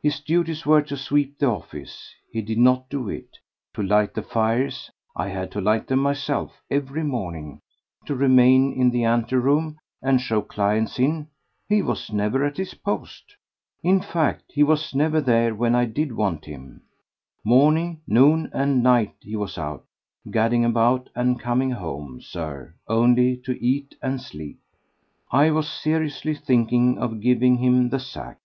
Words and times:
His 0.00 0.20
duties 0.20 0.64
were 0.64 0.82
to 0.82 0.96
sweep 0.96 1.40
the 1.40 1.48
office—he 1.48 2.40
did 2.40 2.56
not 2.56 2.88
do 2.88 3.08
it; 3.08 3.38
to 3.74 3.82
light 3.82 4.14
the 4.14 4.22
fires—I 4.22 5.28
had 5.28 5.50
to 5.50 5.60
light 5.60 5.88
them 5.88 5.98
myself 5.98 6.62
every 6.70 7.02
morning; 7.02 7.58
to 8.04 8.14
remain 8.14 8.72
in 8.74 8.90
the 8.90 9.02
anteroom 9.02 9.76
and 10.00 10.20
show 10.20 10.40
clients 10.40 11.00
in—he 11.00 11.82
was 11.82 12.12
never 12.12 12.44
at 12.44 12.58
his 12.58 12.74
post. 12.74 13.34
In 13.82 14.00
fact 14.00 14.52
he 14.54 14.62
was 14.62 14.94
never 14.94 15.20
there 15.20 15.52
when 15.52 15.74
I 15.74 15.84
did 15.84 16.12
want 16.12 16.44
him: 16.44 16.82
morning, 17.42 18.00
noon 18.06 18.52
and 18.54 18.84
night 18.84 19.16
he 19.18 19.34
was 19.34 19.58
out—gadding 19.58 20.64
about 20.64 21.10
and 21.16 21.40
coming 21.40 21.72
home, 21.72 22.20
Sir, 22.20 22.74
only 22.86 23.36
to 23.38 23.60
eat 23.60 23.96
and 24.00 24.20
sleep. 24.22 24.60
I 25.32 25.50
was 25.50 25.66
seriously 25.68 26.36
thinking 26.36 26.98
of 26.98 27.20
giving 27.20 27.56
him 27.56 27.88
the 27.88 27.98
sack. 27.98 28.38